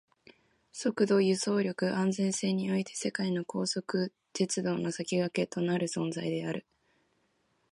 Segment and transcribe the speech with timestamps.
[0.71, 6.65] 速度、輸送力、安全性において世界の高速鉄道の先駆けとなる存在である